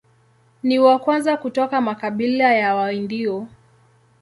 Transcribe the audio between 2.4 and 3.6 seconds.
ya Waindio.